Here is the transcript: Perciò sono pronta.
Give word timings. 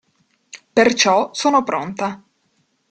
Perciò 0.73 1.29
sono 1.31 1.61
pronta. 1.63 2.23